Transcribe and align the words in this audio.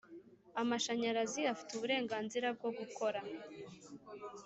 amashanyanyarazi 0.61 1.41
afite 1.53 1.69
uburenganzira 1.73 2.47
bwo 2.57 2.69
gukora 2.79 3.19